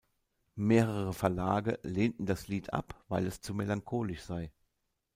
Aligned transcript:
Mehrere 0.55 1.13
Verlage 1.13 1.77
lehnten 1.83 2.25
das 2.25 2.47
Lied 2.47 2.73
ab, 2.73 3.05
weil 3.07 3.27
es 3.27 3.41
zu 3.41 3.53
melancholisch 3.53 4.23
sei. 4.23 4.51